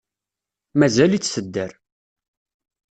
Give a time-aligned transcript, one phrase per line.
[0.79, 1.71] Mazal-itt tedder.